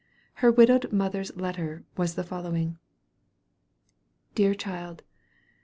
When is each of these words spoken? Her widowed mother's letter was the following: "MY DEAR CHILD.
Her 0.41 0.51
widowed 0.51 0.91
mother's 0.91 1.31
letter 1.35 1.85
was 1.95 2.15
the 2.15 2.23
following: 2.23 2.69
"MY 2.69 2.77
DEAR 4.33 4.55
CHILD. 4.55 5.03